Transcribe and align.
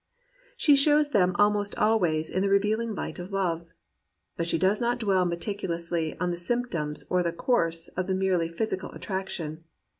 She 0.57 0.75
shows 0.75 1.09
them 1.11 1.35
almost 1.37 1.75
always 1.77 2.31
in 2.31 2.41
the 2.41 2.49
revealing 2.49 2.95
light 2.95 3.19
of 3.19 3.31
love. 3.31 3.67
But 4.35 4.47
she 4.47 4.57
does 4.57 4.81
not 4.81 4.97
dwell 4.97 5.25
meticulously 5.25 6.17
on 6.17 6.31
the 6.31 6.39
symptoms 6.39 7.05
or 7.07 7.21
the 7.21 7.31
course 7.31 7.87
of 7.89 8.07
the 8.07 8.15
merely 8.15 8.49
phys 8.49 8.73
ical 8.75 8.95
attraction. 8.95 9.63